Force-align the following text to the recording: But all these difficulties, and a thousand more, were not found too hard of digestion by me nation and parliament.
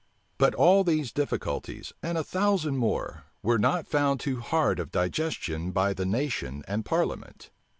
But 0.39 0.55
all 0.55 0.83
these 0.83 1.11
difficulties, 1.11 1.93
and 2.01 2.17
a 2.17 2.23
thousand 2.23 2.77
more, 2.77 3.25
were 3.43 3.59
not 3.59 3.85
found 3.85 4.19
too 4.19 4.39
hard 4.39 4.79
of 4.79 4.89
digestion 4.89 5.69
by 5.69 5.93
me 5.93 6.05
nation 6.05 6.63
and 6.67 6.83
parliament. 6.83 7.51